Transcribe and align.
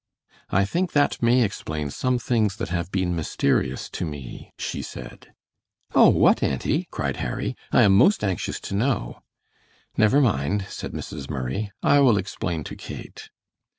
"I 0.49 0.65
think 0.65 0.93
that 0.93 1.21
may 1.21 1.43
explain 1.43 1.91
some 1.91 2.17
things 2.17 2.55
that 2.55 2.69
have 2.69 2.91
been 2.91 3.15
mysterious 3.15 3.87
to 3.91 4.03
me," 4.03 4.51
she 4.57 4.81
said. 4.81 5.31
"Oh, 5.93 6.09
what, 6.09 6.41
auntie?" 6.41 6.87
cried 6.89 7.17
Harry; 7.17 7.55
"I 7.71 7.83
am 7.83 7.95
most 7.95 8.23
anxious 8.23 8.59
to 8.61 8.73
know." 8.75 9.21
"Never 9.95 10.19
mind," 10.19 10.65
said 10.69 10.93
Mrs. 10.93 11.29
Murray; 11.29 11.71
"I 11.83 11.99
will 11.99 12.17
explain 12.17 12.63
to 12.63 12.75
Kate." 12.75 13.29